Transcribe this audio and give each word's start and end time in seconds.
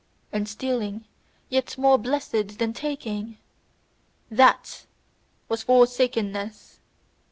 And 0.31 0.49
stealing 0.49 1.05
yet 1.47 1.77
more 1.77 1.99
blessed 1.99 2.57
than 2.57 2.73
taking?' 2.73 3.37
THAT 4.31 4.87
was 5.47 5.61
forsakenness! 5.61 6.79